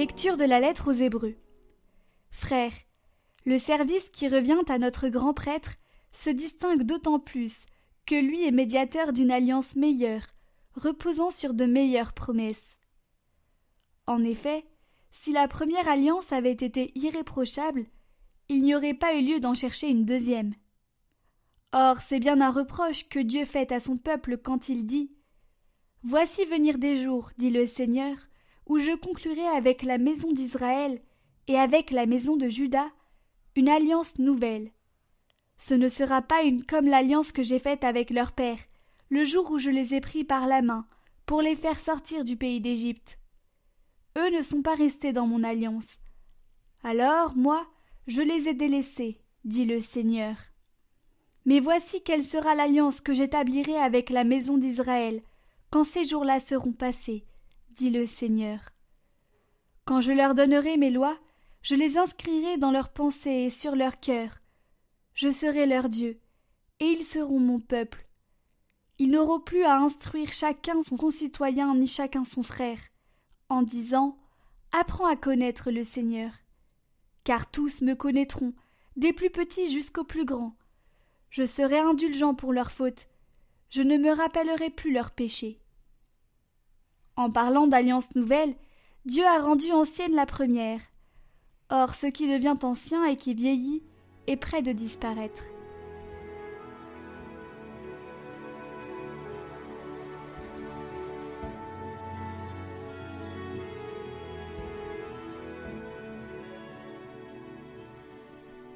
Lecture 0.00 0.38
de 0.38 0.44
la 0.44 0.60
lettre 0.60 0.88
aux 0.88 0.98
Hébreux. 0.98 1.34
Frères, 2.30 2.72
le 3.44 3.58
service 3.58 4.08
qui 4.08 4.28
revient 4.28 4.62
à 4.68 4.78
notre 4.78 5.10
grand 5.10 5.34
prêtre 5.34 5.74
se 6.10 6.30
distingue 6.30 6.84
d'autant 6.84 7.18
plus 7.18 7.66
que 8.06 8.14
lui 8.14 8.42
est 8.42 8.50
médiateur 8.50 9.12
d'une 9.12 9.30
alliance 9.30 9.76
meilleure, 9.76 10.24
reposant 10.74 11.30
sur 11.30 11.52
de 11.52 11.66
meilleures 11.66 12.14
promesses. 12.14 12.78
En 14.06 14.22
effet, 14.22 14.64
si 15.12 15.32
la 15.32 15.46
première 15.48 15.86
alliance 15.86 16.32
avait 16.32 16.52
été 16.52 16.98
irréprochable, 16.98 17.84
il 18.48 18.62
n'y 18.62 18.74
aurait 18.74 18.94
pas 18.94 19.12
eu 19.16 19.20
lieu 19.20 19.38
d'en 19.38 19.52
chercher 19.52 19.88
une 19.88 20.06
deuxième. 20.06 20.54
Or, 21.74 21.98
c'est 21.98 22.20
bien 22.20 22.40
un 22.40 22.50
reproche 22.50 23.06
que 23.06 23.18
Dieu 23.18 23.44
fait 23.44 23.70
à 23.70 23.80
son 23.80 23.98
peuple 23.98 24.38
quand 24.38 24.70
il 24.70 24.86
dit 24.86 25.12
Voici 26.04 26.46
venir 26.46 26.78
des 26.78 27.02
jours, 27.02 27.32
dit 27.36 27.50
le 27.50 27.66
Seigneur, 27.66 28.16
où 28.70 28.78
je 28.78 28.92
conclurai 28.92 29.48
avec 29.48 29.82
la 29.82 29.98
maison 29.98 30.32
d'Israël 30.32 31.00
et 31.48 31.56
avec 31.56 31.90
la 31.90 32.06
maison 32.06 32.36
de 32.36 32.48
Juda 32.48 32.86
une 33.56 33.68
alliance 33.68 34.16
nouvelle. 34.20 34.70
Ce 35.58 35.74
ne 35.74 35.88
sera 35.88 36.22
pas 36.22 36.42
une 36.42 36.64
comme 36.64 36.86
l'alliance 36.86 37.32
que 37.32 37.42
j'ai 37.42 37.58
faite 37.58 37.82
avec 37.82 38.10
leur 38.10 38.30
père, 38.30 38.58
le 39.08 39.24
jour 39.24 39.50
où 39.50 39.58
je 39.58 39.70
les 39.70 39.94
ai 39.94 40.00
pris 40.00 40.22
par 40.22 40.46
la 40.46 40.62
main, 40.62 40.86
pour 41.26 41.42
les 41.42 41.56
faire 41.56 41.80
sortir 41.80 42.24
du 42.24 42.36
pays 42.36 42.60
d'Égypte. 42.60 43.18
Eux 44.16 44.30
ne 44.30 44.40
sont 44.40 44.62
pas 44.62 44.76
restés 44.76 45.12
dans 45.12 45.26
mon 45.26 45.42
alliance. 45.42 45.96
Alors, 46.84 47.36
moi, 47.36 47.66
je 48.06 48.22
les 48.22 48.46
ai 48.46 48.54
délaissés, 48.54 49.20
dit 49.44 49.64
le 49.64 49.80
Seigneur. 49.80 50.36
Mais 51.44 51.58
voici 51.58 52.04
quelle 52.04 52.24
sera 52.24 52.54
l'alliance 52.54 53.00
que 53.00 53.14
j'établirai 53.14 53.78
avec 53.78 54.10
la 54.10 54.22
maison 54.22 54.58
d'Israël, 54.58 55.22
quand 55.72 55.82
ces 55.82 56.04
jours-là 56.04 56.38
seront 56.38 56.72
passés, 56.72 57.26
dit 57.74 57.90
le 57.90 58.06
Seigneur. 58.06 58.60
Quand 59.84 60.00
je 60.00 60.12
leur 60.12 60.34
donnerai 60.34 60.76
mes 60.76 60.90
lois, 60.90 61.18
je 61.62 61.74
les 61.74 61.98
inscrirai 61.98 62.56
dans 62.56 62.70
leurs 62.70 62.92
pensées 62.92 63.30
et 63.30 63.50
sur 63.50 63.74
leur 63.74 64.00
cœur. 64.00 64.30
Je 65.14 65.30
serai 65.30 65.66
leur 65.66 65.88
Dieu, 65.88 66.20
et 66.78 66.86
ils 66.86 67.04
seront 67.04 67.40
mon 67.40 67.60
peuple. 67.60 68.06
Ils 68.98 69.10
n'auront 69.10 69.40
plus 69.40 69.64
à 69.64 69.76
instruire 69.76 70.32
chacun 70.32 70.82
son 70.82 70.96
concitoyen 70.96 71.74
ni 71.74 71.86
chacun 71.86 72.24
son 72.24 72.42
frère, 72.42 72.80
en 73.48 73.62
disant 73.62 74.18
Apprends 74.72 75.06
à 75.06 75.16
connaître 75.16 75.70
le 75.70 75.84
Seigneur. 75.84 76.32
Car 77.24 77.50
tous 77.50 77.82
me 77.82 77.94
connaîtront, 77.94 78.54
des 78.96 79.12
plus 79.12 79.30
petits 79.30 79.68
jusqu'aux 79.68 80.04
plus 80.04 80.24
grands. 80.24 80.56
Je 81.30 81.44
serai 81.44 81.78
indulgent 81.78 82.34
pour 82.34 82.52
leurs 82.52 82.72
fautes, 82.72 83.08
je 83.70 83.82
ne 83.82 83.96
me 83.96 84.10
rappellerai 84.10 84.70
plus 84.70 84.92
leurs 84.92 85.12
péchés. 85.12 85.60
En 87.20 87.30
parlant 87.30 87.66
d'alliance 87.66 88.14
nouvelle, 88.14 88.54
Dieu 89.04 89.26
a 89.26 89.42
rendu 89.42 89.70
ancienne 89.72 90.14
la 90.14 90.24
première. 90.24 90.80
Or, 91.68 91.94
ce 91.94 92.06
qui 92.06 92.26
devient 92.26 92.56
ancien 92.62 93.04
et 93.04 93.16
qui 93.16 93.34
vieillit 93.34 93.82
est 94.26 94.38
près 94.38 94.62
de 94.62 94.72
disparaître. 94.72 95.42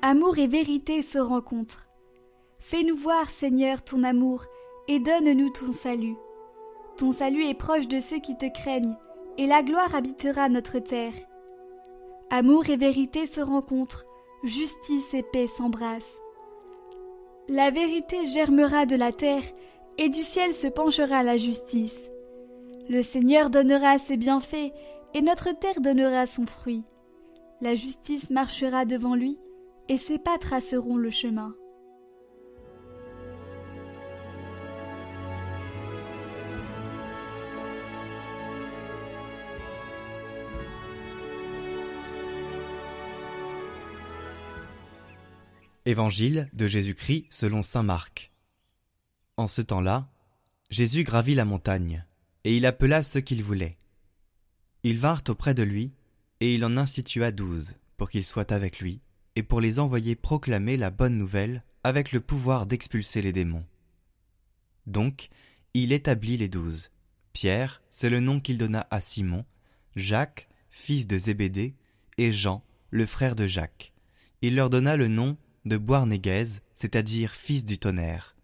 Amour 0.00 0.38
et 0.38 0.46
vérité 0.46 1.02
se 1.02 1.18
rencontrent. 1.18 1.84
Fais-nous 2.58 2.96
voir, 2.96 3.28
Seigneur, 3.28 3.84
ton 3.84 4.02
amour, 4.02 4.46
et 4.88 4.98
donne-nous 4.98 5.50
ton 5.50 5.72
salut. 5.72 6.16
Ton 7.00 7.12
salut 7.12 7.46
est 7.46 7.54
proche 7.54 7.88
de 7.88 7.98
ceux 7.98 8.18
qui 8.18 8.36
te 8.36 8.44
craignent, 8.44 8.94
et 9.38 9.46
la 9.46 9.62
gloire 9.62 9.94
habitera 9.94 10.50
notre 10.50 10.80
terre. 10.80 11.14
Amour 12.28 12.68
et 12.68 12.76
vérité 12.76 13.24
se 13.24 13.40
rencontrent, 13.40 14.04
justice 14.44 15.14
et 15.14 15.22
paix 15.22 15.46
s'embrassent. 15.46 16.20
La 17.48 17.70
vérité 17.70 18.26
germera 18.26 18.84
de 18.84 18.96
la 18.96 19.12
terre, 19.12 19.44
et 19.96 20.10
du 20.10 20.22
ciel 20.22 20.52
se 20.52 20.66
penchera 20.66 21.22
la 21.22 21.38
justice. 21.38 22.10
Le 22.90 23.02
Seigneur 23.02 23.48
donnera 23.48 23.98
ses 23.98 24.18
bienfaits, 24.18 24.70
et 25.14 25.22
notre 25.22 25.58
terre 25.58 25.80
donnera 25.80 26.26
son 26.26 26.44
fruit. 26.44 26.84
La 27.62 27.76
justice 27.76 28.28
marchera 28.28 28.84
devant 28.84 29.14
lui, 29.14 29.38
et 29.88 29.96
ses 29.96 30.18
pas 30.18 30.36
traceront 30.36 30.98
le 30.98 31.08
chemin. 31.08 31.54
Évangile 45.90 46.48
de 46.52 46.68
Jésus-Christ 46.68 47.26
selon 47.30 47.62
saint 47.62 47.82
Marc. 47.82 48.30
En 49.36 49.48
ce 49.48 49.60
temps-là, 49.60 50.08
Jésus 50.70 51.02
gravit 51.02 51.34
la 51.34 51.44
montagne, 51.44 52.06
et 52.44 52.56
il 52.56 52.64
appela 52.64 53.02
ceux 53.02 53.18
qu'il 53.18 53.42
voulait. 53.42 53.76
Ils 54.84 54.98
vinrent 54.98 55.24
auprès 55.26 55.52
de 55.52 55.64
lui, 55.64 55.90
et 56.38 56.54
il 56.54 56.64
en 56.64 56.76
institua 56.76 57.32
douze, 57.32 57.74
pour 57.96 58.08
qu'ils 58.08 58.24
soient 58.24 58.52
avec 58.52 58.78
lui, 58.78 59.00
et 59.34 59.42
pour 59.42 59.60
les 59.60 59.80
envoyer 59.80 60.14
proclamer 60.14 60.76
la 60.76 60.92
bonne 60.92 61.18
nouvelle 61.18 61.64
avec 61.82 62.12
le 62.12 62.20
pouvoir 62.20 62.66
d'expulser 62.66 63.20
les 63.20 63.32
démons. 63.32 63.66
Donc, 64.86 65.28
il 65.74 65.90
établit 65.90 66.36
les 66.36 66.48
douze. 66.48 66.92
Pierre, 67.32 67.82
c'est 67.90 68.10
le 68.10 68.20
nom 68.20 68.38
qu'il 68.38 68.58
donna 68.58 68.86
à 68.92 69.00
Simon, 69.00 69.44
Jacques, 69.96 70.46
fils 70.70 71.08
de 71.08 71.18
Zébédée, 71.18 71.74
et 72.16 72.30
Jean, 72.30 72.62
le 72.90 73.06
frère 73.06 73.34
de 73.34 73.48
Jacques. 73.48 73.92
Il 74.40 74.54
leur 74.54 74.70
donna 74.70 74.96
le 74.96 75.08
nom 75.08 75.36
de 75.64 75.76
Boarnéguez, 75.76 76.60
c'est-à-dire 76.74 77.34
fils 77.34 77.64
du 77.64 77.78
tonnerre. 77.78 78.34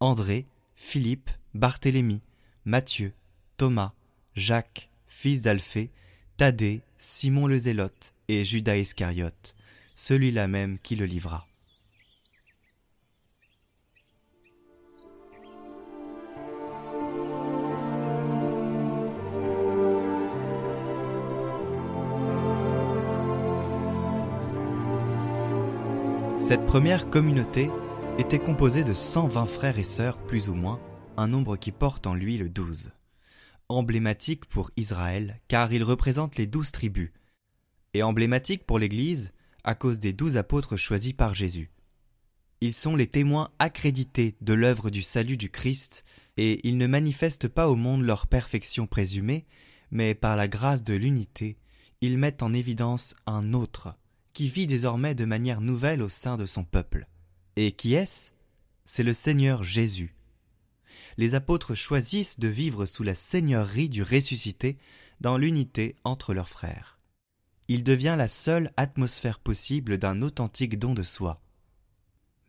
André, 0.00 0.46
Philippe, 0.76 1.30
Barthélemy, 1.54 2.20
Matthieu, 2.64 3.12
Thomas, 3.56 3.92
Jacques, 4.36 4.90
fils 5.08 5.42
d'Alphée, 5.42 5.90
Thaddée, 6.36 6.82
Simon 6.98 7.48
le 7.48 7.58
Zélote 7.58 8.14
et 8.28 8.44
Judas 8.44 8.76
Iscariote, 8.76 9.56
celui-là 9.96 10.46
même 10.46 10.78
qui 10.78 10.94
le 10.94 11.06
livra. 11.06 11.47
Cette 26.38 26.66
première 26.66 27.10
communauté 27.10 27.68
était 28.16 28.38
composée 28.38 28.84
de 28.84 28.92
120 28.92 29.46
frères 29.46 29.76
et 29.76 29.84
sœurs 29.84 30.24
plus 30.24 30.48
ou 30.48 30.54
moins, 30.54 30.80
un 31.16 31.26
nombre 31.26 31.56
qui 31.56 31.72
porte 31.72 32.06
en 32.06 32.14
lui 32.14 32.38
le 32.38 32.48
douze. 32.48 32.92
Emblématique 33.68 34.46
pour 34.46 34.70
Israël, 34.76 35.40
car 35.48 35.72
il 35.72 35.82
représente 35.82 36.36
les 36.36 36.46
douze 36.46 36.70
tribus, 36.70 37.10
et 37.92 38.04
emblématique 38.04 38.64
pour 38.64 38.78
l'Église 38.78 39.32
à 39.64 39.74
cause 39.74 39.98
des 39.98 40.12
douze 40.12 40.36
apôtres 40.36 40.76
choisis 40.76 41.12
par 41.12 41.34
Jésus. 41.34 41.72
Ils 42.60 42.72
sont 42.72 42.94
les 42.94 43.08
témoins 43.08 43.50
accrédités 43.58 44.36
de 44.40 44.54
l'œuvre 44.54 44.90
du 44.90 45.02
salut 45.02 45.36
du 45.36 45.50
Christ, 45.50 46.04
et 46.36 46.66
ils 46.66 46.78
ne 46.78 46.86
manifestent 46.86 47.48
pas 47.48 47.68
au 47.68 47.74
monde 47.74 48.04
leur 48.04 48.28
perfection 48.28 48.86
présumée, 48.86 49.44
mais 49.90 50.14
par 50.14 50.36
la 50.36 50.46
grâce 50.46 50.84
de 50.84 50.94
l'unité, 50.94 51.58
ils 52.00 52.16
mettent 52.16 52.44
en 52.44 52.52
évidence 52.52 53.16
un 53.26 53.54
autre, 53.54 53.96
vit 54.46 54.68
désormais 54.68 55.16
de 55.16 55.24
manière 55.24 55.60
nouvelle 55.60 56.02
au 56.02 56.08
sein 56.08 56.36
de 56.36 56.46
son 56.46 56.62
peuple. 56.62 57.08
Et 57.56 57.72
qui 57.72 57.94
est-ce? 57.94 58.30
C'est 58.84 59.02
le 59.02 59.14
Seigneur 59.14 59.64
Jésus. 59.64 60.14
Les 61.16 61.34
apôtres 61.34 61.74
choisissent 61.74 62.38
de 62.38 62.46
vivre 62.46 62.86
sous 62.86 63.02
la 63.02 63.16
seigneurie 63.16 63.88
du 63.88 64.04
ressuscité 64.04 64.78
dans 65.20 65.36
l'unité 65.36 65.96
entre 66.04 66.32
leurs 66.32 66.48
frères. 66.48 67.00
Il 67.66 67.82
devient 67.82 68.14
la 68.16 68.28
seule 68.28 68.72
atmosphère 68.76 69.40
possible 69.40 69.98
d'un 69.98 70.22
authentique 70.22 70.78
don 70.78 70.94
de 70.94 71.02
soi. 71.02 71.42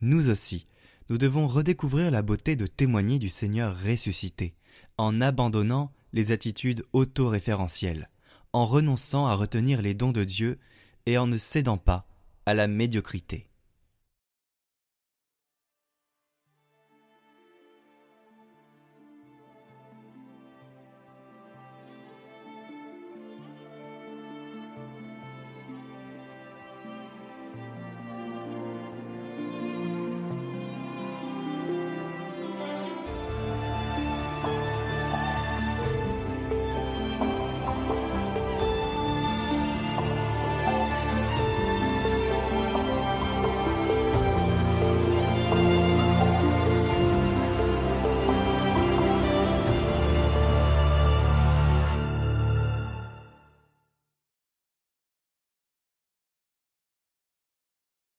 Nous 0.00 0.30
aussi, 0.30 0.66
nous 1.08 1.18
devons 1.18 1.48
redécouvrir 1.48 2.12
la 2.12 2.22
beauté 2.22 2.54
de 2.54 2.66
témoigner 2.66 3.18
du 3.18 3.28
Seigneur 3.28 3.76
ressuscité, 3.76 4.54
en 4.96 5.20
abandonnant 5.20 5.92
les 6.12 6.30
attitudes 6.30 6.84
autoréférentielles, 6.92 8.08
en 8.52 8.64
renonçant 8.64 9.26
à 9.26 9.34
retenir 9.34 9.82
les 9.82 9.94
dons 9.94 10.12
de 10.12 10.24
Dieu 10.24 10.58
et 11.06 11.18
en 11.18 11.26
ne 11.26 11.36
cédant 11.36 11.78
pas 11.78 12.06
à 12.46 12.54
la 12.54 12.66
médiocrité. 12.66 13.49